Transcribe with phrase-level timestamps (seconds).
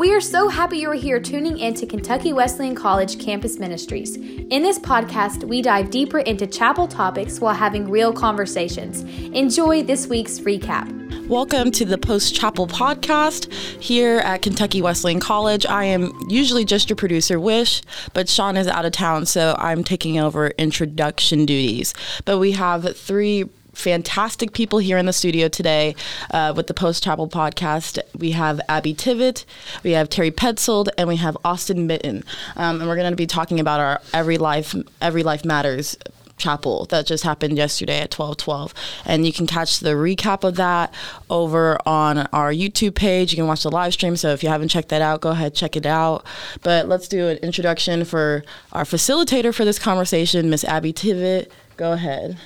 [0.00, 4.16] we are so happy you are here tuning in to Kentucky Wesleyan College Campus Ministries.
[4.16, 9.02] In this podcast, we dive deeper into chapel topics while having real conversations.
[9.34, 10.88] Enjoy this week's recap.
[11.28, 15.66] Welcome to the Post Chapel podcast here at Kentucky Wesleyan College.
[15.66, 17.82] I am usually just your producer, Wish,
[18.14, 21.92] but Sean is out of town, so I'm taking over introduction duties.
[22.24, 25.94] But we have three fantastic people here in the studio today
[26.32, 27.98] uh, with the Post Chapel podcast.
[28.18, 29.44] We have Abby Tivett,
[29.82, 32.24] we have Terry Petzold, and we have Austin Minton.
[32.56, 35.96] Um, and we're going to be talking about our Every Life Every Life Matters
[36.40, 40.92] chapel that just happened yesterday at 1212 and you can catch the recap of that
[41.28, 43.30] over on our youtube page.
[43.30, 45.54] You can watch the live stream so if you haven't checked that out go ahead
[45.54, 46.24] check it out.
[46.62, 48.42] But let's do an introduction for
[48.72, 52.38] our facilitator for this conversation miss abby tivett go ahead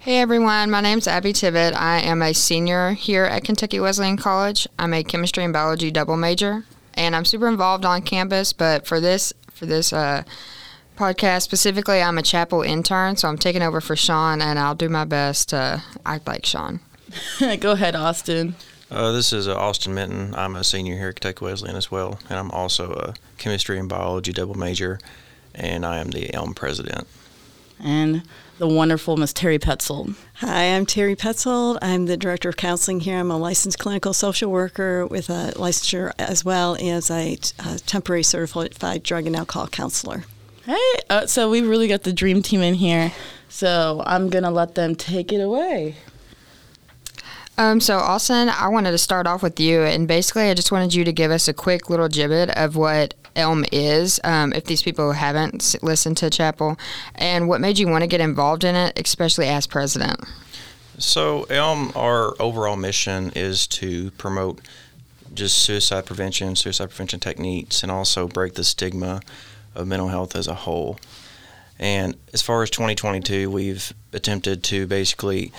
[0.00, 1.74] Hey everyone, my name's Abby Tivett.
[1.74, 4.66] I am a senior here at Kentucky Wesleyan College.
[4.78, 6.64] I'm a chemistry and biology double major,
[6.94, 8.54] and I'm super involved on campus.
[8.54, 10.22] But for this for this uh,
[10.96, 14.88] podcast specifically, I'm a chapel intern, so I'm taking over for Sean, and I'll do
[14.88, 16.80] my best to act like Sean.
[17.60, 18.54] go ahead, Austin.
[18.90, 20.34] Uh, this is uh, Austin Minton.
[20.34, 23.86] I'm a senior here at Kentucky Wesleyan as well, and I'm also a chemistry and
[23.86, 24.98] biology double major,
[25.54, 27.06] and I am the ELM president.
[27.78, 28.22] And
[28.60, 30.14] the wonderful Miss Terry Petzold.
[30.34, 31.78] Hi, I'm Terry Petzold.
[31.80, 33.18] I'm the Director of Counseling here.
[33.18, 38.22] I'm a licensed clinical social worker with a licensure as well as a, a temporary
[38.22, 40.24] certified drug and alcohol counselor.
[40.66, 43.12] Hey, uh, so we really got the dream team in here.
[43.48, 45.96] So I'm going to let them take it away.
[47.56, 50.94] Um, so, Austin, I wanted to start off with you, and basically, I just wanted
[50.94, 54.82] you to give us a quick little gibbet of what Elm is, um, if these
[54.82, 56.78] people haven't listened to Chapel,
[57.14, 60.20] and what made you want to get involved in it, especially as president.
[60.98, 64.60] So, Elm, our overall mission is to promote
[65.32, 69.20] just suicide prevention, suicide prevention techniques, and also break the stigma
[69.74, 70.98] of mental health as a whole.
[71.78, 75.52] And as far as 2022, we've attempted to basically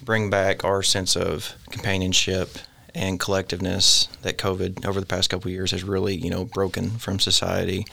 [0.00, 2.58] bring back our sense of companionship
[2.94, 7.18] and collectiveness that COVID over the past couple years has really, you know, broken from
[7.18, 7.86] society.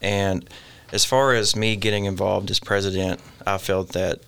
[0.00, 0.48] And
[0.90, 4.20] as far as me getting involved as president, I felt that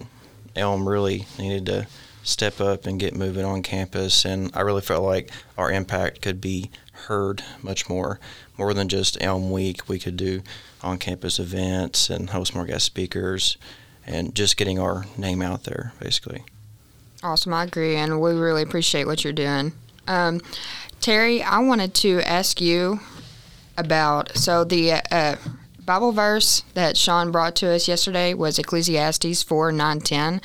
[0.57, 1.87] Elm really needed to
[2.23, 6.41] step up and get moving on campus, and I really felt like our impact could
[6.41, 8.19] be heard much more,
[8.57, 9.89] more than just Elm Week.
[9.89, 10.43] We could do
[10.83, 13.59] on-campus events and host more guest speakers,
[14.07, 16.45] and just getting our name out there, basically.
[17.23, 19.73] Awesome, I agree, and we really appreciate what you're doing.
[20.07, 20.41] Um,
[21.01, 23.01] Terry, I wanted to ask you
[23.77, 25.37] about so the uh,
[25.85, 30.41] Bible verse that Sean brought to us yesterday was Ecclesiastes 4 9 10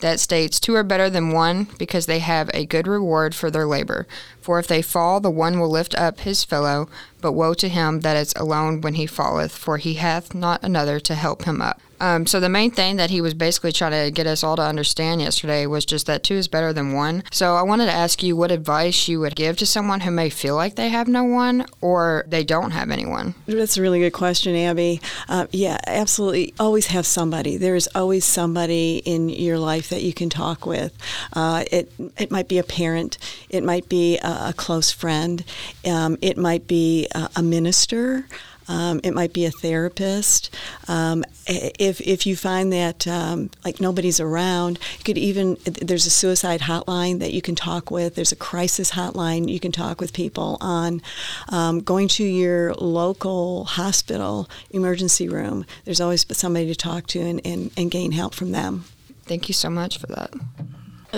[0.00, 3.66] that states, Two are better than one because they have a good reward for their
[3.66, 4.06] labor.
[4.42, 6.88] For if they fall, the one will lift up his fellow,
[7.20, 10.98] but woe to him that is alone when he falleth, for he hath not another
[11.00, 11.80] to help him up.
[12.02, 14.62] Um, so the main thing that he was basically trying to get us all to
[14.62, 17.22] understand yesterday was just that two is better than one.
[17.30, 20.28] So I wanted to ask you what advice you would give to someone who may
[20.28, 23.36] feel like they have no one or they don't have anyone.
[23.46, 25.00] That's a really good question, Abby.
[25.28, 26.52] Uh, yeah, absolutely.
[26.58, 27.56] Always have somebody.
[27.56, 30.92] There is always somebody in your life that you can talk with.
[31.34, 33.16] Uh, it it might be a parent.
[33.48, 35.44] It might be a, a close friend.
[35.86, 38.26] Um, it might be a, a minister.
[38.68, 40.54] Um, it might be a therapist.
[40.88, 46.10] Um, if, if you find that um, like nobody's around, you could even there's a
[46.10, 48.14] suicide hotline that you can talk with.
[48.14, 51.02] There's a crisis hotline you can talk with people on.
[51.48, 57.40] Um, going to your local hospital emergency room, there's always somebody to talk to and,
[57.44, 58.84] and, and gain help from them.
[59.24, 60.32] Thank you so much for that.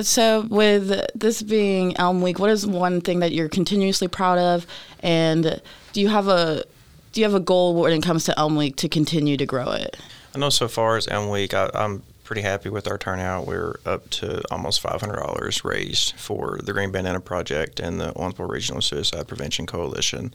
[0.03, 4.67] So, with this being Elm Week, what is one thing that you're continuously proud of,
[5.01, 5.61] and
[5.93, 6.65] do you have a
[7.13, 9.71] do you have a goal when it comes to Elm Week to continue to grow
[9.71, 9.97] it?
[10.35, 13.47] I know so far as Elm Week, I, am pretty happy with our turnout.
[13.47, 18.83] We're up to almost $500 raised for the Green Bandana Project and the Owensboro Regional
[18.83, 20.33] Suicide Prevention Coalition.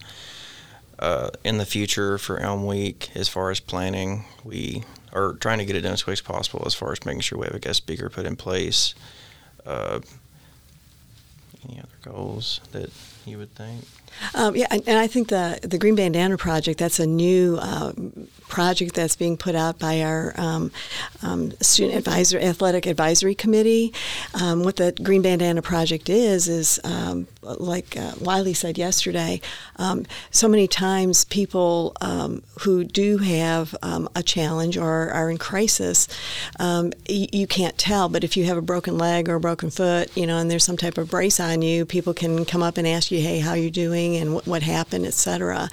[0.98, 5.66] Uh, in the future for Elm Week, as far as planning, we are trying to
[5.66, 7.60] get it done as quick as possible as far as making sure we have a
[7.60, 8.94] guest speaker put in place.
[9.66, 10.00] Uh,
[11.68, 12.90] any other goals that
[13.26, 13.84] you would think?
[14.34, 17.92] Um, yeah, and, and, I think the the Green Bandana Project that's a new uh,
[18.48, 20.72] project that's being put out by our um,
[21.22, 23.92] um, student advisor athletic advisory committee.
[24.34, 29.40] Um, what the Green Bandana Project is is um, like uh, Wiley said yesterday.
[29.76, 31.96] Um, so many times people
[32.60, 36.08] who do have a challenge or are in crisis,
[36.58, 38.08] y- you can't tell.
[38.08, 40.64] But if you have a broken leg or a broken foot, you know, and there's
[40.64, 43.54] some type of brace on you, people can come up and ask you, hey, how
[43.54, 45.68] you doing and what, what happened, etc.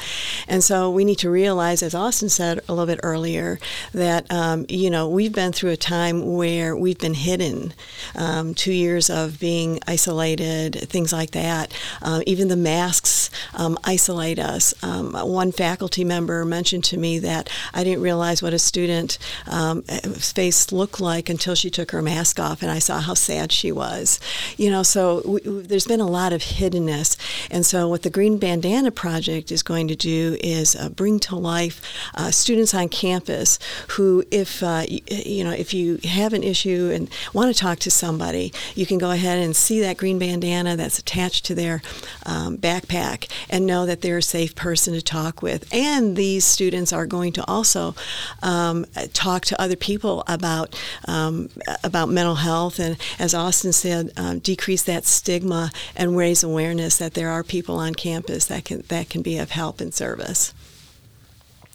[0.47, 3.59] And so we need to realize, as Austin said a little bit earlier,
[3.93, 7.73] that um, you know we've been through a time where we've been hidden,
[8.15, 11.73] um, two years of being isolated, things like that.
[12.01, 14.73] Uh, even the masks um, isolate us.
[14.83, 19.17] Um, one faculty member mentioned to me that I didn't realize what a student
[19.49, 23.51] um, face looked like until she took her mask off, and I saw how sad
[23.51, 24.19] she was.
[24.57, 27.15] You know, so we, there's been a lot of hiddenness,
[27.49, 31.35] and so what the Green Bandana Project is going to do is uh, bring to
[31.35, 31.81] life
[32.15, 33.59] uh, students on campus
[33.89, 37.91] who, if uh, you know, if you have an issue and want to talk to
[37.91, 41.81] somebody, you can go ahead and see that green bandana that's attached to their
[42.25, 45.71] um, backpack and know that they're a safe person to talk with.
[45.73, 47.95] And these students are going to also
[48.41, 51.49] um, talk to other people about um,
[51.83, 57.13] about mental health and, as Austin said, um, decrease that stigma and raise awareness that
[57.17, 60.53] there are people on campus that can that can be of help and service.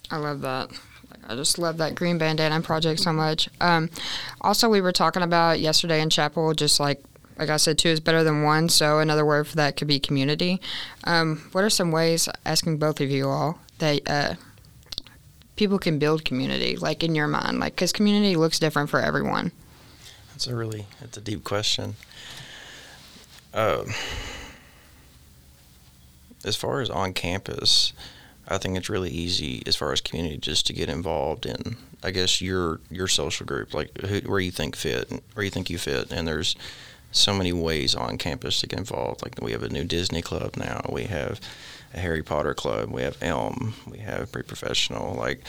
[0.09, 0.69] I love that.
[1.27, 3.49] I just love that green bandana project so much.
[3.59, 3.89] Um,
[4.39, 7.03] also, we were talking about yesterday in chapel, just like
[7.37, 8.69] like I said, two is better than one.
[8.69, 10.61] So another word for that could be community.
[11.03, 14.35] Um, what are some ways, asking both of you all, that uh,
[15.57, 19.51] people can build community, like in your mind, like because community looks different for everyone.
[20.31, 21.95] That's a really that's a deep question.
[23.53, 23.83] Uh,
[26.43, 27.93] as far as on campus,
[28.47, 31.77] I think it's really easy as far as community just to get involved in.
[32.03, 35.69] I guess your your social group, like who, where you think fit, where you think
[35.69, 36.55] you fit, and there's
[37.11, 39.23] so many ways on campus to get involved.
[39.23, 40.85] Like we have a new Disney club now.
[40.89, 41.39] We have
[41.93, 42.89] a Harry Potter club.
[42.89, 43.75] We have Elm.
[43.89, 45.13] We have pre-professional.
[45.15, 45.41] Like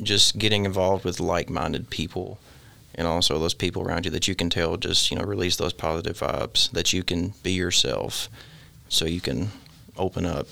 [0.00, 2.38] just getting involved with like-minded people,
[2.94, 5.72] and also those people around you that you can tell just you know release those
[5.72, 6.70] positive vibes.
[6.70, 8.28] That you can be yourself,
[8.88, 9.50] so you can
[9.96, 10.46] open up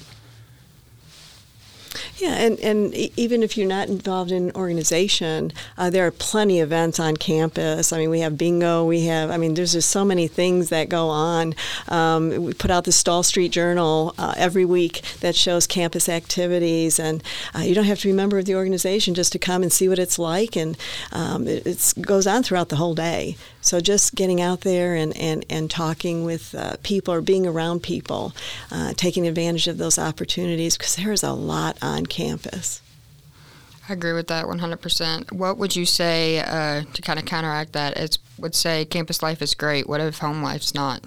[2.21, 6.61] yeah, and, and even if you're not involved in an organization, uh, there are plenty
[6.61, 7.93] of events on campus.
[7.93, 10.89] I mean, we have bingo, we have, I mean, there's just so many things that
[10.89, 11.55] go on.
[11.89, 16.99] Um, we put out the Stall Street Journal uh, every week that shows campus activities,
[16.99, 17.23] and
[17.55, 19.73] uh, you don't have to be a member of the organization just to come and
[19.73, 20.77] see what it's like, and
[21.13, 23.37] um, it goes on throughout the whole day.
[23.61, 27.83] So just getting out there and, and, and talking with uh, people or being around
[27.83, 28.35] people,
[28.71, 32.81] uh, taking advantage of those opportunities because there is a lot on campus.
[33.89, 35.33] I agree with that 100%.
[35.33, 37.97] What would you say uh, to kind of counteract that?
[37.97, 39.89] It would say campus life is great.
[39.89, 41.05] What if home life's not?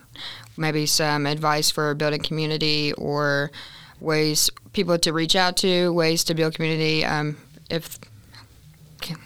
[0.58, 3.52] Maybe some advice for building community or
[4.00, 7.38] ways people to reach out to, ways to build community um,
[7.70, 7.98] if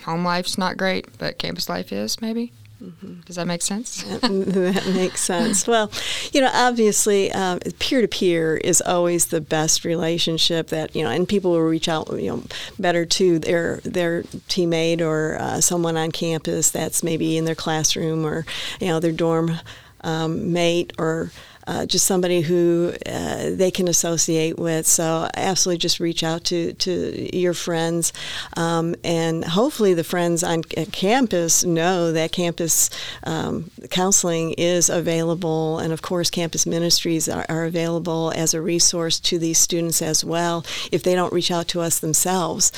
[0.05, 2.53] home life's not great, but campus life is, maybe?
[2.83, 3.21] Mm-hmm.
[3.21, 4.03] Does that make sense?
[4.21, 5.67] that makes sense.
[5.77, 5.91] Well,
[6.31, 7.31] you know, obviously,
[7.79, 11.89] peer to peer is always the best relationship that you know, and people will reach
[11.89, 12.43] out, you know,
[12.79, 18.25] better to their their teammate or uh, someone on campus that's maybe in their classroom
[18.25, 18.45] or
[18.79, 19.59] you know their dorm
[20.01, 21.31] um, mate or
[21.67, 24.87] uh, just somebody who uh, they can associate with.
[24.87, 28.13] So absolutely just reach out to, to your friends.
[28.55, 32.89] Um, and hopefully the friends on campus know that campus
[33.23, 35.79] um, counseling is available.
[35.79, 40.23] And of course, campus ministries are, are, available as a resource to these students as
[40.23, 42.71] well if they don't reach out to us themselves.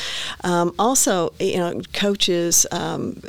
[0.44, 3.22] Um, also, you know, coaches um,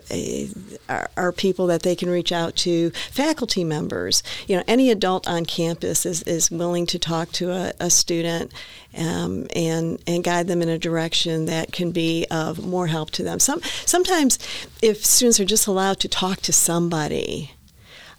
[0.89, 5.29] are, are people that they can reach out to, faculty members, you know, any adult
[5.29, 8.53] on campus is, is willing to talk to a, a student
[8.97, 13.23] um, and and guide them in a direction that can be of more help to
[13.23, 13.41] them.
[13.41, 14.39] Some sometimes,
[14.81, 17.51] if students are just allowed to talk to somebody,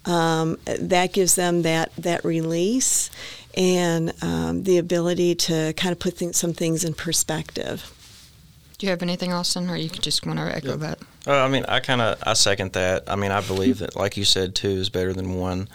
[0.04, 3.10] um, that gives them that that release
[3.56, 7.92] and um, the ability to kind of put things, some things in perspective.
[8.78, 10.76] Do you have anything, Austin, or you just want to echo yeah.
[10.76, 10.98] that?
[11.26, 13.04] Uh, I mean, I kind of I second that.
[13.06, 15.68] I mean, I believe that, like you said, two is better than one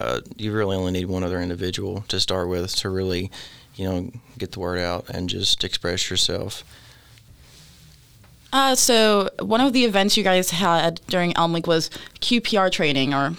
[0.00, 3.30] uh, you really only need one other individual to start with to really,
[3.76, 6.64] you know, get the word out and just express yourself.
[8.52, 11.90] Uh, so one of the events you guys had during Elm Week was
[12.20, 13.34] QPR training or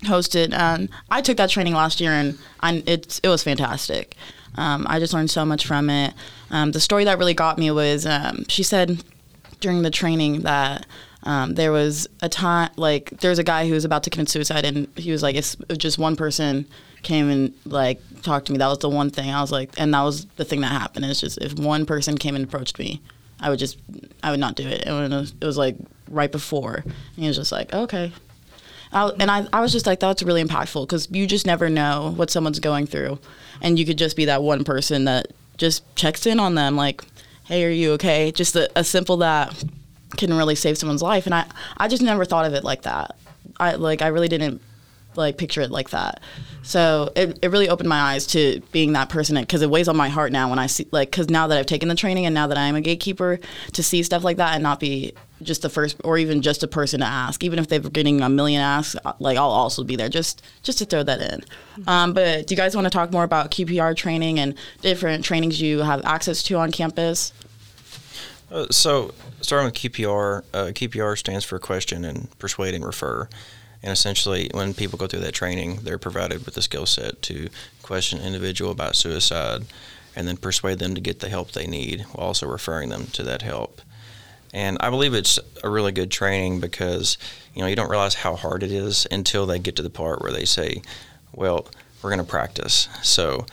[0.00, 4.16] hosted, and I took that training last year, and I, it it was fantastic.
[4.56, 6.14] Um, I just learned so much from it.
[6.50, 9.04] Um, the story that really got me was um, she said
[9.60, 10.86] during the training that
[11.28, 14.30] um, there was a time like there was a guy who was about to commit
[14.30, 16.66] suicide, and he was like, "It's just one person
[17.02, 18.58] came and like talked to me.
[18.58, 21.04] That was the one thing I was like, and that was the thing that happened.
[21.04, 23.02] It's just if one person came and approached me,
[23.40, 23.76] I would just
[24.22, 24.86] I would not do it.
[24.86, 25.76] It was, it was like
[26.08, 28.10] right before, and he was just like, okay.
[28.90, 32.14] I, and I, I was just like, that's really impactful because you just never know
[32.16, 33.18] what someone's going through.
[33.60, 35.26] And you could just be that one person that
[35.58, 37.04] just checks in on them, like,
[37.44, 38.32] hey, are you okay?
[38.32, 39.62] Just a, a simple that
[40.16, 41.26] can really save someone's life.
[41.26, 41.46] And I,
[41.76, 43.16] I just never thought of it like that.
[43.58, 44.62] I like, I really didn't
[45.18, 46.22] like picture it like that.
[46.62, 49.96] So it, it really opened my eyes to being that person because it weighs on
[49.96, 52.34] my heart now when I see like because now that I've taken the training and
[52.34, 53.38] now that I am a gatekeeper
[53.72, 55.12] to see stuff like that and not be
[55.42, 58.28] just the first or even just a person to ask even if they're getting a
[58.28, 61.44] million asks like I'll also be there just just to throw that in.
[61.86, 65.60] Um, but do you guys want to talk more about QPR training and different trainings
[65.60, 67.32] you have access to on campus?
[68.50, 73.28] Uh, so starting with QPR, uh, QPR stands for question and persuade and refer.
[73.82, 77.48] And essentially, when people go through that training, they're provided with the skill set to
[77.82, 79.62] question an individual about suicide
[80.16, 83.22] and then persuade them to get the help they need while also referring them to
[83.22, 83.80] that help.
[84.52, 87.18] And I believe it's a really good training because,
[87.54, 90.22] you know, you don't realize how hard it is until they get to the part
[90.22, 90.82] where they say,
[91.32, 91.68] well,
[92.02, 92.88] we're going to practice.
[93.02, 93.46] So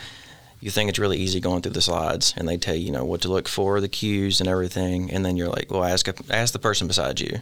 [0.66, 3.06] you think it's really easy going through the slides and they tell you, you know,
[3.06, 5.12] what to look for, the cues and everything.
[5.12, 7.42] And then you're like, well, ask, ask the person beside you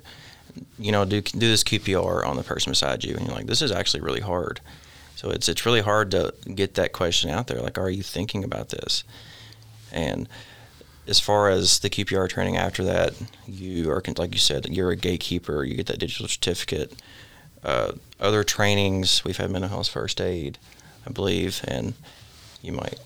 [0.78, 3.62] you know, do do this QPR on the person beside you, and you're like, this
[3.62, 4.60] is actually really hard.
[5.16, 7.62] So it's it's really hard to get that question out there.
[7.62, 9.04] Like, are you thinking about this?
[9.92, 10.28] And
[11.08, 13.14] as far as the QPR training after that,
[13.48, 15.64] you are like you said, you're a gatekeeper.
[15.64, 16.94] You get that digital certificate.
[17.64, 20.58] Uh, other trainings, we've had mental health first aid,
[21.08, 21.94] I believe, and
[22.62, 23.00] you might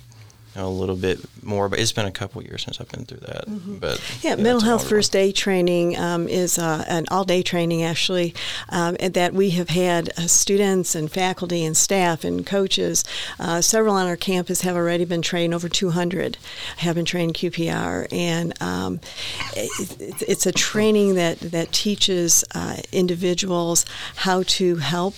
[0.57, 3.47] a little bit more, but it's been a couple years since I've been through that.
[3.47, 3.75] Mm-hmm.
[3.75, 8.33] But yeah, yeah mental health first aid training um, is uh, an all-day training actually,
[8.69, 13.03] um, that we have had uh, students and faculty and staff and coaches.
[13.39, 15.53] Uh, several on our campus have already been trained.
[15.53, 16.37] Over 200
[16.77, 18.99] have been trained QPR, and um,
[19.55, 23.85] it, it's a training that that teaches uh, individuals
[24.17, 25.15] how to help.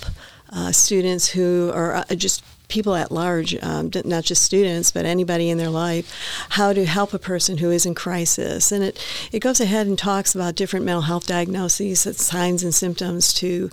[0.51, 5.50] Uh, students who are uh, just people at large, um, not just students, but anybody
[5.50, 6.16] in their life,
[6.50, 8.72] how to help a person who is in crisis.
[8.72, 13.34] And it, it goes ahead and talks about different mental health diagnoses, signs and symptoms
[13.34, 13.70] to,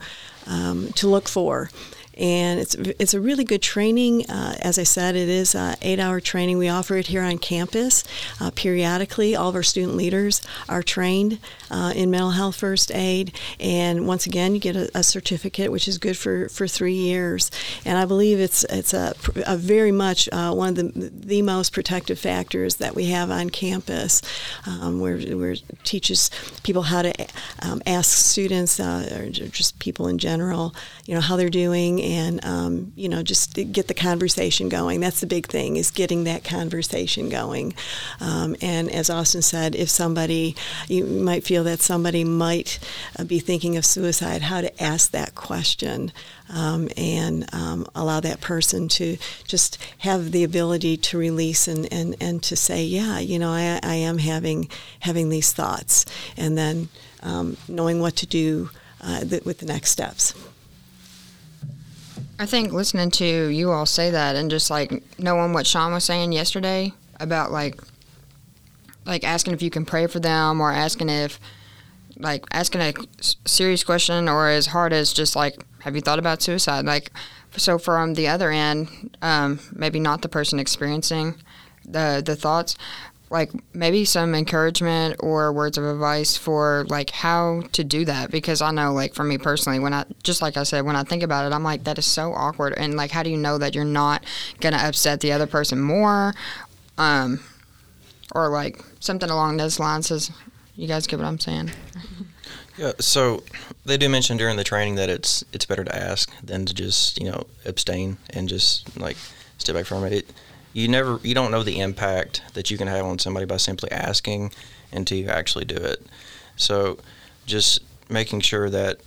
[0.47, 1.71] um, to look for
[2.17, 4.29] and it's it's a really good training.
[4.31, 6.59] Uh, as I said, it is an eight-hour training.
[6.59, 8.05] We offer it here on campus
[8.41, 9.37] uh, periodically.
[9.37, 11.39] All of our student leaders are trained
[11.71, 15.87] uh, in mental health first aid, and once again, you get a, a, certificate, which
[15.87, 17.51] is good for, for three years.
[17.85, 19.15] And I believe it's it's a,
[19.47, 23.51] a very much uh, one of the the most protective factors that we have on
[23.51, 24.23] campus,
[24.67, 26.31] um, where where it teaches
[26.63, 27.13] people how to
[27.61, 32.45] um, ask students uh, or just people in general, you know, how they're doing and
[32.45, 35.01] um, you know just get the conversation going.
[35.01, 37.75] That's the big thing is getting that conversation going.
[38.21, 40.55] Um, and as Austin said, if somebody
[40.89, 42.79] you might feel that somebody might
[43.19, 46.13] uh, be thinking of suicide, how to ask that question.
[46.49, 49.17] Um, and um, allow that person to
[49.49, 53.81] just have the ability to release and, and, and to say, yeah, you know, I,
[53.83, 54.69] I am having
[55.01, 56.89] having these thoughts, and then
[57.25, 58.71] um, knowing what to do
[59.01, 60.35] uh, th- with the next steps.
[62.39, 66.05] I think listening to you all say that and just like knowing what Sean was
[66.05, 67.81] saying yesterday about like
[69.07, 71.41] like asking if you can pray for them or asking if
[72.19, 72.95] like asking a
[73.47, 76.85] serious question or as hard as just like have you thought about suicide?
[76.85, 77.11] Like
[77.57, 81.37] so from the other end um, maybe not the person experiencing
[81.85, 82.77] the the thoughts
[83.29, 88.63] like maybe some encouragement or words of advice for like how to do that because
[88.63, 91.23] I know like for me personally when I just like I said when I think
[91.23, 93.75] about it I'm like that is so awkward and like how do you know that
[93.75, 94.25] you're not
[94.61, 96.35] gonna upset the other person more?
[96.99, 97.41] Um
[98.33, 100.31] or like something along those lines is
[100.77, 101.71] you guys get what I'm saying?
[102.79, 103.43] Yeah so
[103.87, 107.19] they do mention during the training that it's it's better to ask than to just
[107.19, 109.17] you know abstain and just like
[109.57, 110.33] step back from it, it
[110.77, 113.91] you never you don't know the impact that you can have on somebody by simply
[113.91, 114.53] asking
[114.93, 116.05] until you actually do it.
[116.57, 116.99] So
[117.47, 119.01] just making sure that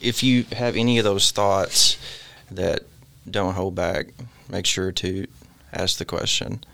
[0.00, 1.96] if you have any of those thoughts
[2.50, 2.80] that
[3.30, 4.08] don't hold back,
[4.48, 5.28] make sure to
[5.72, 6.64] ask the question.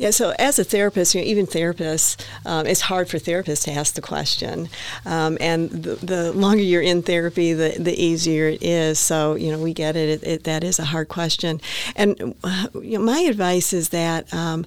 [0.00, 2.16] Yeah, so as a therapist, you know, even therapists,
[2.46, 4.70] um, it's hard for therapists to ask the question.
[5.04, 8.98] Um, and the, the, longer you're in therapy, the, the easier it is.
[8.98, 10.08] So, you know, we get it.
[10.08, 11.60] it, it that is a hard question.
[11.96, 14.64] And, uh, you know, my advice is that, um,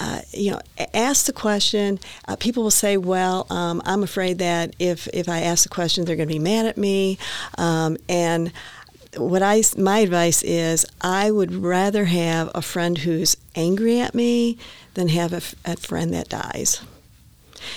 [0.00, 0.60] uh, you know,
[0.92, 2.00] ask the question.
[2.26, 6.06] Uh, people will say, well, um, I'm afraid that if, if I ask the question,
[6.06, 7.18] they're going to be mad at me.
[7.56, 8.52] Um, and
[9.16, 14.58] what I my advice is I would rather have a friend who's angry at me
[14.94, 16.82] than have a, a friend that dies.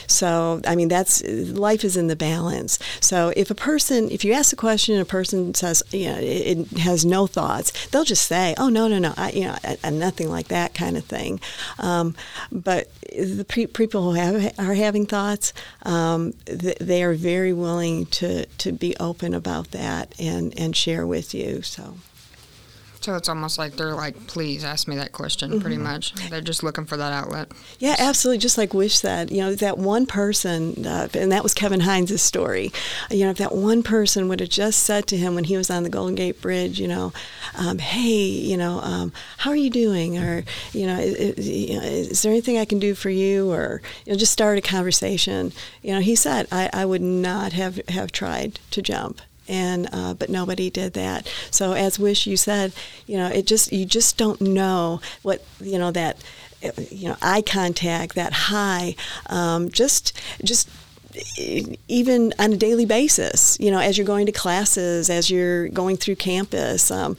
[0.08, 2.80] So, I mean, that's life is in the balance.
[3.00, 6.18] So, if a person, if you ask a question and a person says, you know,
[6.18, 9.56] it, it has no thoughts, they'll just say, oh, no, no, no, I, you know,
[9.84, 11.40] I, nothing like that kind of thing.
[11.80, 12.16] Um,
[12.52, 18.06] but the pre- people who have, are having thoughts, um, th- they are very willing
[18.08, 21.62] to, to be open about that and, and share with you.
[21.62, 21.96] So.
[23.06, 25.60] So it's almost like they're like, please ask me that question, mm-hmm.
[25.60, 26.16] pretty much.
[26.32, 27.52] They're just looking for that outlet.
[27.78, 28.40] Yeah, absolutely.
[28.40, 32.20] Just like Wish that, you know, that one person, uh, and that was Kevin Hines'
[32.20, 32.72] story.
[33.12, 35.70] You know, if that one person would have just said to him when he was
[35.70, 37.14] on the Golden Gate Bridge, you know,
[37.56, 40.18] um, hey, you know, um, how are you doing?
[40.18, 40.44] Or,
[40.74, 43.52] you know, is, is, there anything I can do for you?
[43.52, 45.54] Or, you know, just start a conversation.
[45.84, 50.14] You know, he said, I, I would not have, have tried to jump and uh,
[50.14, 51.32] but nobody did that.
[51.52, 52.74] So as Wish you said,
[53.08, 56.18] you know, it just you just don't know what you know that
[56.90, 58.96] you know eye contact, that high,
[59.28, 60.70] um, just just
[61.88, 65.98] even on a daily basis, you know, as you're going to classes, as you're going
[65.98, 67.18] through campus, um,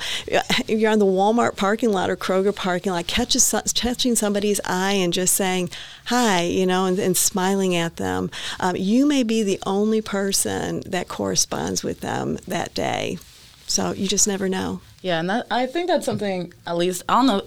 [0.67, 5.12] you're on the Walmart parking lot or Kroger parking lot, catches, catching somebody's eye and
[5.12, 5.71] just saying
[6.07, 10.83] hi, you know, and, and smiling at them, um, you may be the only person
[10.87, 13.19] that corresponds with them that day.
[13.67, 14.81] So you just never know.
[15.03, 17.43] Yeah, and that, I think that's something, at least, I don't know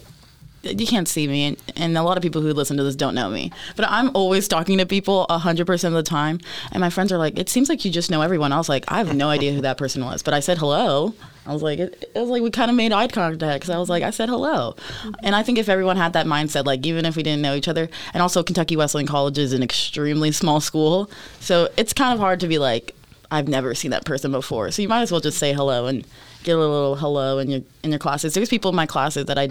[0.63, 3.29] you can't see me, and, a lot of people who listen to this don't know
[3.29, 3.51] me.
[3.75, 6.39] But I'm always talking to people 100% of the time.
[6.71, 8.53] And my friends are like, it seems like you just know everyone.
[8.53, 10.21] I was like, I have no idea who that person was.
[10.21, 11.13] But I said hello.
[11.45, 13.79] I was like, it, it was like we kind of made eye contact because I
[13.79, 14.75] was like, I said hello.
[15.23, 17.67] And I think if everyone had that mindset, like even if we didn't know each
[17.67, 21.09] other, and also Kentucky Wesleyan College is an extremely small school.
[21.39, 22.95] So it's kind of hard to be like,
[23.31, 24.71] I've never seen that person before.
[24.71, 26.05] So you might as well just say hello and
[26.43, 28.33] get a little hello in your in your classes.
[28.33, 29.50] There's people in my classes that I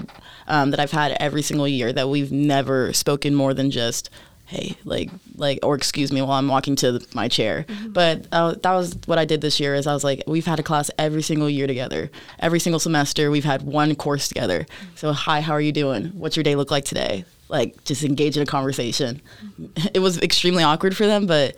[0.48, 4.10] um, that I've had every single year that we've never spoken more than just
[4.48, 7.90] hey like like or excuse me while i'm walking to my chair mm-hmm.
[7.90, 10.58] but uh, that was what i did this year is i was like we've had
[10.58, 15.12] a class every single year together every single semester we've had one course together so
[15.12, 18.42] hi how are you doing what's your day look like today like just engage in
[18.42, 19.86] a conversation mm-hmm.
[19.94, 21.54] it was extremely awkward for them but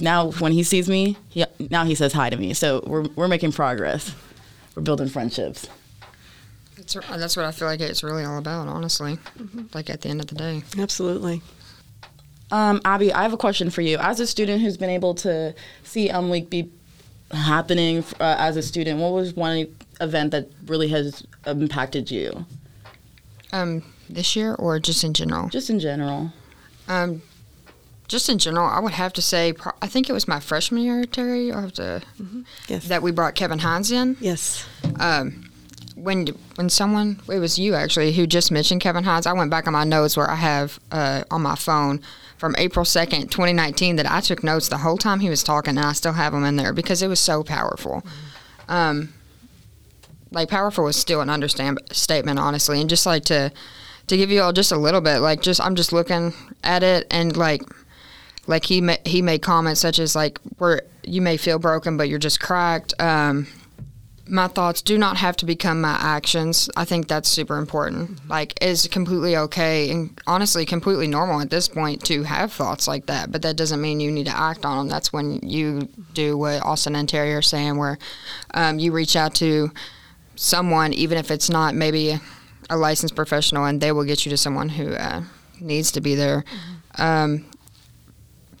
[0.00, 3.28] now when he sees me he, now he says hi to me so we're, we're
[3.28, 4.14] making progress
[4.78, 5.66] we're building friendships.
[6.76, 9.18] That's, that's what I feel like it's really all about, honestly.
[9.36, 9.62] Mm-hmm.
[9.74, 10.62] Like at the end of the day.
[10.78, 11.42] Absolutely.
[12.52, 13.98] Um, Abby, I have a question for you.
[13.98, 16.70] As a student who's been able to see Elm Week be
[17.32, 19.66] happening uh, as a student, what was one
[20.00, 22.46] event that really has impacted you?
[23.50, 25.48] Um, this year or just in general?
[25.48, 26.32] Just in general.
[26.86, 27.20] Um,
[28.08, 31.04] just in general, I would have to say, I think it was my freshman year,
[31.04, 32.42] Terry, or the, mm-hmm.
[32.66, 32.88] yes.
[32.88, 34.16] that we brought Kevin Hines in.
[34.20, 34.66] Yes.
[34.98, 35.44] Um,
[35.94, 39.66] when when someone it was you actually who just mentioned Kevin Hines, I went back
[39.66, 42.00] on my notes where I have uh, on my phone
[42.36, 45.76] from April second, twenty nineteen, that I took notes the whole time he was talking,
[45.76, 48.02] and I still have them in there because it was so powerful.
[48.02, 48.72] Mm-hmm.
[48.72, 49.14] Um,
[50.30, 53.50] like powerful was still an understand statement, honestly, and just like to
[54.06, 57.06] to give you all just a little bit, like just I'm just looking at it
[57.10, 57.62] and like
[58.48, 62.08] like he ma- he made comments such as like where you may feel broken but
[62.08, 62.94] you're just cracked.
[63.00, 63.46] Um,
[64.30, 66.68] my thoughts do not have to become my actions.
[66.76, 68.10] I think that's super important.
[68.10, 68.30] Mm-hmm.
[68.30, 73.06] like it's completely okay and honestly completely normal at this point to have thoughts like
[73.06, 76.36] that but that doesn't mean you need to act on them that's when you do
[76.36, 77.98] what austin and terry are saying where
[78.54, 79.70] um, you reach out to
[80.36, 82.18] someone even if it's not maybe
[82.70, 85.22] a licensed professional and they will get you to someone who uh,
[85.60, 86.42] needs to be there.
[86.42, 87.02] Mm-hmm.
[87.02, 87.47] um,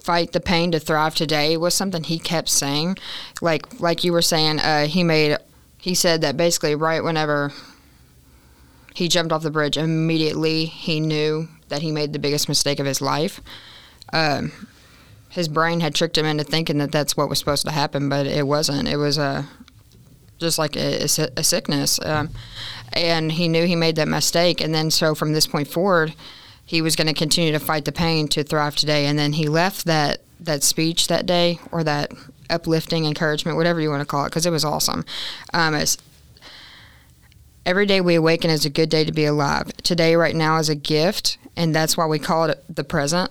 [0.08, 2.96] fight the pain to thrive today was something he kept saying.
[3.42, 5.36] Like like you were saying, uh, he made
[5.76, 7.52] he said that basically right whenever
[8.94, 12.86] he jumped off the bridge, immediately he knew that he made the biggest mistake of
[12.86, 13.42] his life.
[14.10, 14.50] Um,
[15.28, 18.26] his brain had tricked him into thinking that that's what was supposed to happen, but
[18.26, 18.88] it wasn't.
[18.88, 19.46] It was a
[20.38, 22.30] just like a, a sickness, um,
[22.94, 24.62] and he knew he made that mistake.
[24.62, 26.14] And then so from this point forward
[26.68, 29.06] he was going to continue to fight the pain to thrive today.
[29.06, 32.12] And then he left that that speech that day or that
[32.50, 35.06] uplifting encouragement, whatever you want to call it, because it was awesome.
[35.54, 35.74] Um,
[37.64, 39.72] every day we awaken is a good day to be alive.
[39.78, 43.30] Today, right now, is a gift, and that's why we call it the present.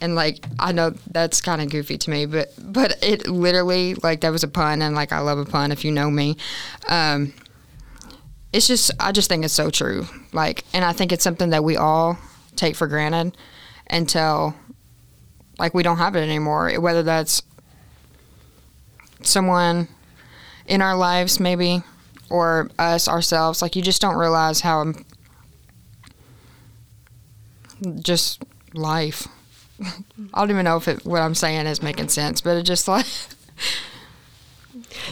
[0.00, 4.20] And like I know that's kind of goofy to me, but but it literally like
[4.20, 6.36] that was a pun, and like I love a pun if you know me.
[6.86, 7.34] Um,
[8.52, 10.06] it's just I just think it's so true.
[10.32, 12.16] Like, and I think it's something that we all
[12.56, 13.36] take for granted
[13.88, 14.54] until
[15.58, 16.72] like we don't have it anymore.
[16.80, 17.42] Whether that's
[19.22, 19.88] someone
[20.66, 21.82] in our lives, maybe,
[22.28, 25.04] or us ourselves, like you just don't realize how um,
[28.00, 28.42] just
[28.74, 29.28] life.
[29.82, 32.88] I don't even know if it, what I'm saying is making sense, but it just
[32.88, 33.06] like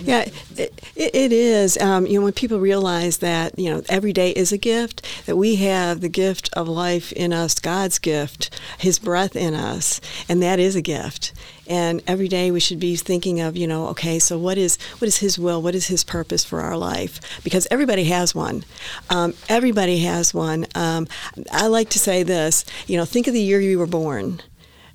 [0.03, 1.79] Yeah, it, it is.
[1.79, 5.37] Um, you know, when people realize that you know every day is a gift, that
[5.37, 10.43] we have the gift of life in us, God's gift, His breath in us, and
[10.43, 11.33] that is a gift.
[11.67, 15.09] And every day we should be thinking of, you know, okay, so what is what
[15.09, 15.63] is His will?
[15.63, 17.21] What is His purpose for our life?
[17.43, 18.65] Because everybody has one.
[19.11, 20.67] Um, everybody has one.
[20.75, 21.09] Um,
[21.51, 22.65] I like to say this.
[22.87, 24.41] You know, think of the year you were born.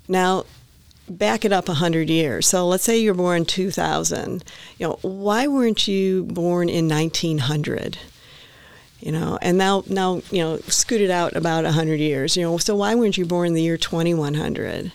[0.08, 0.44] Now,
[1.10, 2.46] back it up 100 years.
[2.46, 4.44] So let's say you're born 2000.
[4.78, 7.98] You know, why weren't you born in 1900?
[9.00, 12.36] You know, and now now, you know, scoot it out about 100 years.
[12.36, 14.92] You know, so why weren't you born in the year 2100?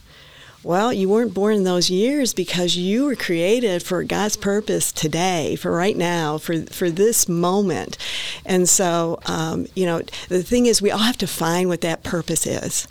[0.65, 5.55] Well, you weren't born in those years because you were created for God's purpose today,
[5.55, 7.99] for right now, for for this moment.
[8.47, 12.03] And so, um, you know, the thing is, we all have to find what that
[12.03, 12.87] purpose is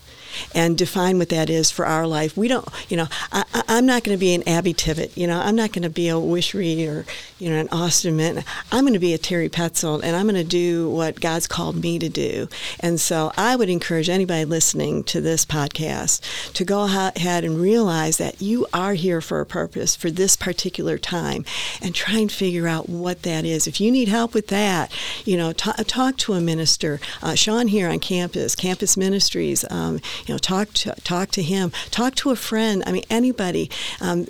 [0.54, 2.36] and define what that is for our life.
[2.36, 5.40] We don't, you know, I, am not going to be an Abby Tivett, you know,
[5.40, 7.04] I'm not going to be a Wishry or,
[7.38, 8.44] you know, an Austin Mint.
[8.72, 11.82] I'm going to be a Terry Petzold and I'm going to do what God's called
[11.82, 12.48] me to do.
[12.80, 18.18] And so I would encourage anybody listening to this podcast to go ahead and realize
[18.18, 21.44] that you are here for a purpose for this particular time
[21.80, 23.66] and try and figure out what that is.
[23.66, 24.92] If you need help with that,
[25.24, 27.00] you know, t- talk to a minister.
[27.22, 29.94] Uh, Sean here on campus, Campus Ministries, um,
[30.26, 32.82] you know, talk to talk to him, talk to a friend.
[32.86, 33.70] I mean, anybody.
[34.00, 34.26] Um,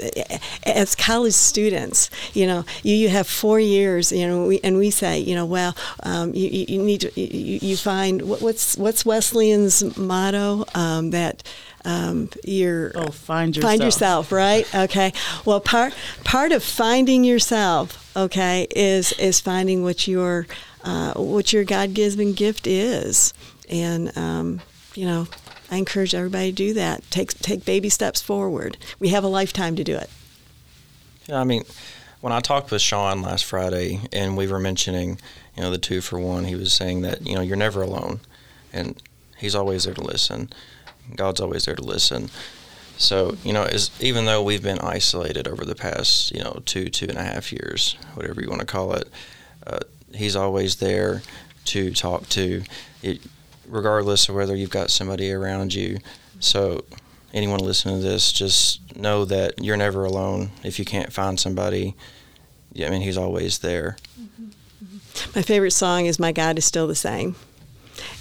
[0.65, 4.91] as college students, you know, you, you have four years, you know, we, and we
[4.91, 9.05] say, you know, well, um, you, you, need to you, you find what, what's what's
[9.05, 11.43] Wesleyan's motto um, that.
[11.85, 13.71] Um, you're oh, find yourself.
[13.71, 14.75] find yourself, right?
[14.75, 15.13] Okay.
[15.45, 15.95] Well, part
[16.25, 20.47] part of finding yourself, okay, is is finding what your
[20.83, 23.35] uh, what your God given gift is,
[23.69, 24.61] and um,
[24.95, 25.27] you know,
[25.71, 27.09] I encourage everybody to do that.
[27.11, 28.77] Take take baby steps forward.
[28.99, 30.09] We have a lifetime to do it.
[31.27, 31.65] Yeah, I mean,
[32.21, 35.19] when I talked with Sean last Friday, and we were mentioning,
[35.57, 38.21] you know, the two for one, he was saying that you know you're never alone,
[38.73, 39.03] and
[39.37, 40.51] he's always there to listen.
[41.15, 42.31] God's always there to listen.
[42.97, 46.89] So you know, as, even though we've been isolated over the past you know two
[46.89, 49.09] two and a half years, whatever you want to call it,
[49.67, 49.81] uh,
[50.15, 51.23] he's always there
[51.67, 52.63] to talk to.
[53.03, 53.21] It,
[53.69, 55.99] regardless of whether you've got somebody around you.
[56.41, 56.85] So,
[57.33, 60.51] anyone listening to this, just know that you're never alone.
[60.63, 61.95] If you can't find somebody,
[62.73, 63.97] yeah, I mean, He's always there.
[65.35, 67.37] My favorite song is "My God Is Still the Same."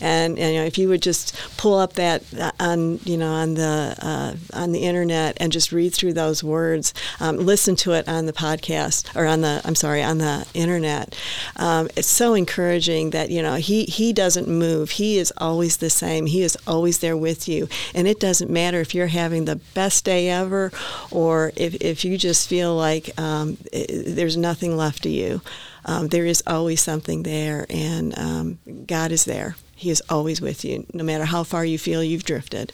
[0.01, 3.31] And, and you know, if you would just pull up that uh, on you know
[3.31, 7.93] on the uh, on the internet and just read through those words, um, listen to
[7.93, 11.15] it on the podcast or on the I'm sorry on the internet,
[11.55, 14.91] um, it's so encouraging that you know he he doesn't move.
[14.91, 16.25] He is always the same.
[16.25, 20.05] He is always there with you, and it doesn't matter if you're having the best
[20.05, 20.71] day ever
[21.11, 25.41] or if if you just feel like um, it, there's nothing left to you.
[25.85, 29.55] Um, there is always something there, and um, God is there.
[29.83, 32.71] He is always with you, no matter how far you feel you've drifted.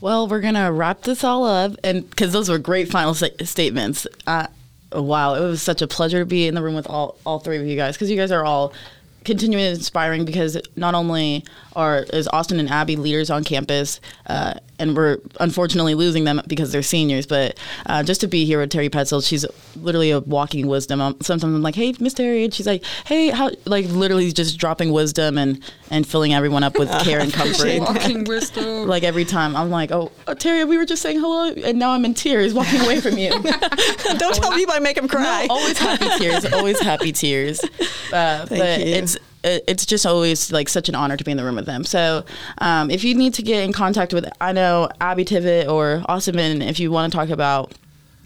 [0.00, 4.06] Well, we're gonna wrap this all up, and because those were great final statements.
[4.26, 4.46] Uh,
[4.90, 7.58] wow, it was such a pleasure to be in the room with all all three
[7.58, 8.72] of you guys because you guys are all
[9.24, 11.44] continuing inspiring because not only
[11.76, 16.72] are is Austin and Abby leaders on campus, uh, and we're unfortunately losing them because
[16.72, 19.44] they're seniors, but uh, just to be here with Terry Petzold, she's
[19.76, 21.00] literally a walking wisdom.
[21.00, 24.58] Um, sometimes I'm like, "Hey, Miss Terry," and she's like, "Hey, how?" Like literally just
[24.58, 27.80] dropping wisdom and and filling everyone up with care and comfort.
[27.80, 28.88] walking wisdom.
[28.88, 31.90] Like every time, I'm like, "Oh, oh, Terry, we were just saying hello, and now
[31.90, 33.30] I'm in tears walking away from you."
[34.18, 35.46] Don't tell people I make them cry.
[35.46, 36.52] No, always happy tears.
[36.52, 37.60] Always happy tears.
[38.12, 38.94] Uh, but you.
[39.42, 41.84] It's just always like such an honor to be in the room with them.
[41.84, 42.24] So
[42.58, 46.62] um, if you need to get in contact with, I know Abby Tivett or Austin,
[46.62, 47.72] if you want to talk about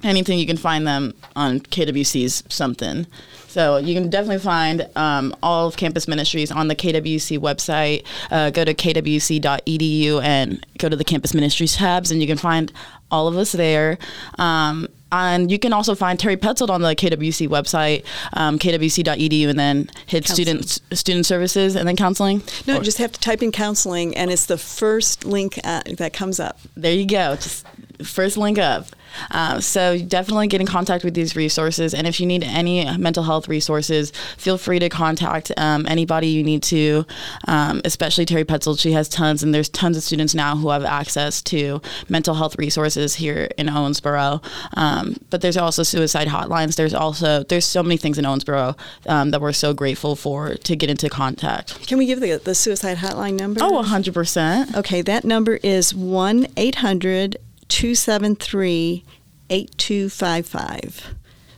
[0.03, 3.07] anything, you can find them on KWC's something.
[3.49, 8.05] So you can definitely find um, all of campus ministries on the KWC website.
[8.31, 12.73] Uh, go to kwc.edu and go to the campus ministries tabs, and you can find
[13.15, 13.99] all of us there.
[14.39, 19.59] Um, and you can also find Terry Petzold on the KWC website, um, kwc.edu, and
[19.59, 22.43] then hit student student services and then counseling.
[22.67, 26.13] No, or, just have to type in counseling, and it's the first link uh, that
[26.13, 26.59] comes up.
[26.77, 27.37] There you go.
[27.37, 27.65] Just
[28.03, 28.87] first link up.
[29.31, 31.95] Uh, so definitely get in contact with these resources.
[31.95, 36.43] And if you need any mental health resources, feel free to contact um, anybody you
[36.43, 37.07] need to,
[37.47, 38.81] um, especially Terry Petzold.
[38.81, 42.57] She has tons, and there's tons of students now who have access to mental health
[42.59, 44.43] resources here in Owensboro.
[44.77, 46.77] Um, but there's also suicide hotlines.
[46.77, 48.77] There's also there's so many things in Owensboro
[49.07, 51.87] um, that we're so grateful for to get into contact.
[51.87, 53.61] Can we give the, the suicide hotline number?
[53.63, 54.77] Oh, 100%.
[54.77, 57.37] Okay, that number is 1 800
[57.69, 59.05] 273
[59.51, 61.15] 8255.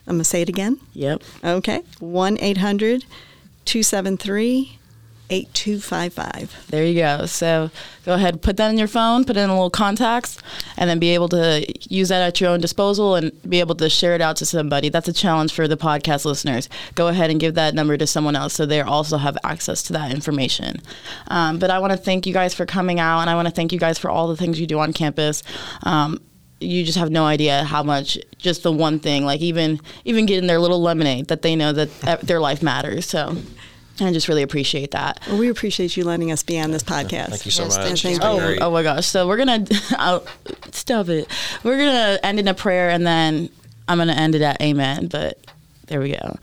[0.06, 0.78] I'm going to say it again.
[0.92, 1.22] Yep.
[1.42, 1.82] Okay.
[1.98, 3.04] 1 800
[3.64, 4.78] 273
[5.28, 6.66] 8255.
[6.68, 7.26] There you go.
[7.26, 7.70] So
[8.04, 10.38] go ahead, put that in your phone, put in a little contacts,
[10.76, 13.90] and then be able to use that at your own disposal and be able to
[13.90, 14.88] share it out to somebody.
[14.88, 16.68] That's a challenge for the podcast listeners.
[16.94, 19.92] Go ahead and give that number to someone else so they also have access to
[19.94, 20.80] that information.
[21.28, 23.54] Um, but I want to thank you guys for coming out, and I want to
[23.54, 25.42] thank you guys for all the things you do on campus.
[25.82, 26.20] Um,
[26.60, 30.46] you just have no idea how much just the one thing like even even getting
[30.46, 33.36] their little lemonade that they know that their life matters so
[34.00, 35.20] I just really appreciate that.
[35.26, 37.28] Well, we appreciate you letting us be on this podcast.
[37.28, 38.02] Thank you so Yes, much.
[38.02, 38.20] thank you.
[38.22, 39.06] Oh, oh my gosh.
[39.06, 40.22] So we're going to
[40.72, 41.28] stop it.
[41.62, 43.48] We're going to end in a prayer and then
[43.88, 45.06] I'm going to end it at amen.
[45.09, 45.38] But
[45.87, 46.37] there we go.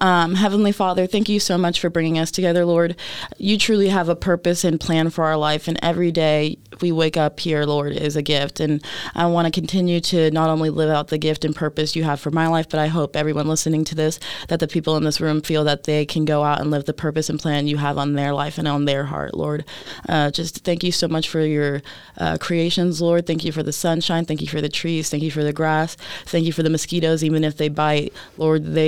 [0.00, 2.96] Um, Heavenly Father, thank you so much for bringing us together, Lord.
[3.36, 7.16] You truly have a purpose and plan for our life, and every day we wake
[7.16, 8.58] up here, Lord, is a gift.
[8.58, 8.84] And
[9.14, 12.20] I want to continue to not only live out the gift and purpose you have
[12.20, 15.20] for my life, but I hope everyone listening to this, that the people in this
[15.20, 17.98] room feel that they can go out and live the purpose and plan you have
[17.98, 19.64] on their life and on their heart, Lord.
[20.08, 21.82] Uh, just thank you so much for your
[22.16, 23.26] uh, creations, Lord.
[23.26, 24.24] Thank you for the sunshine.
[24.24, 25.08] Thank you for the trees.
[25.08, 25.96] Thank you for the grass.
[26.26, 28.64] Thank you for the mosquitoes, even if they bite, Lord.
[28.64, 28.87] They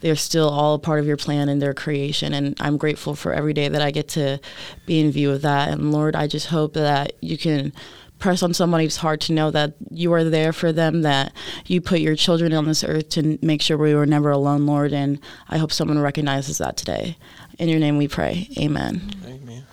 [0.00, 3.52] they're still all part of your plan and their creation, and I'm grateful for every
[3.54, 4.38] day that I get to
[4.86, 5.70] be in view of that.
[5.70, 7.72] And Lord, I just hope that you can
[8.18, 11.32] press on somebody's heart to know that you are there for them, that
[11.66, 14.92] you put your children on this earth to make sure we were never alone, Lord.
[14.92, 17.16] And I hope someone recognizes that today.
[17.58, 18.48] In your name we pray.
[18.58, 19.10] Amen.
[19.26, 19.64] Amen.